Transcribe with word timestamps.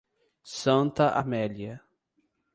Santa 0.57 1.13
Amélia 1.13 1.79